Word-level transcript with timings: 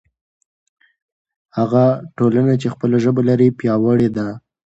هغه 1.57 1.83
ټولنه 2.17 2.53
چې 2.61 2.67
خپله 2.73 2.97
ژبه 3.03 3.21
لري 3.29 3.47
پیاوړې 3.59 4.09
ده. 4.17 4.27